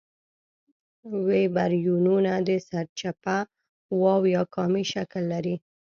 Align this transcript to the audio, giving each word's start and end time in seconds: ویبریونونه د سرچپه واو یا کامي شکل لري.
ویبریونونه 1.27 2.33
د 2.47 2.49
سرچپه 2.67 3.37
واو 4.01 4.23
یا 4.35 4.43
کامي 4.55 4.83
شکل 4.93 5.23
لري. 5.33 5.55